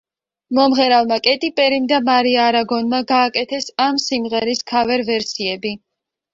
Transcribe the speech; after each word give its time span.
მომღერალმა 0.59 1.19
კეტი 1.27 1.49
პერიმ 1.61 1.85
და 1.91 1.99
მარია 2.07 2.47
არაგონმა 2.53 3.03
გააკეთეს 3.13 3.71
ამ 3.87 4.03
სიმღერის 4.09 4.67
ქავერ 4.75 5.09
ვერსიები. 5.15 5.79